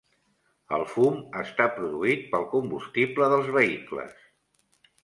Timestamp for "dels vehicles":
3.37-4.27